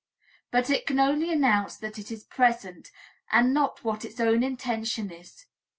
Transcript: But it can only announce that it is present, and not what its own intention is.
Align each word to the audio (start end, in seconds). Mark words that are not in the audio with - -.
But 0.49 0.71
it 0.71 0.87
can 0.87 0.99
only 0.99 1.31
announce 1.31 1.77
that 1.77 1.99
it 1.99 2.09
is 2.09 2.23
present, 2.23 2.89
and 3.31 3.53
not 3.53 3.83
what 3.83 4.03
its 4.03 4.19
own 4.19 4.41
intention 4.41 5.11
is. 5.11 5.45